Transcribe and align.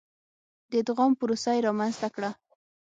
د 0.69 0.71
ادغام 0.81 1.11
پروسه 1.19 1.51
یې 1.55 1.63
رامنځته 1.67 2.07
کړه. 2.15 2.29